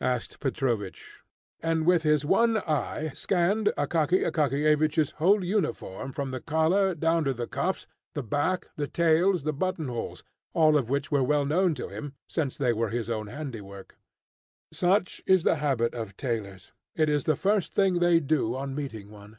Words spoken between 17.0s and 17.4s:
is the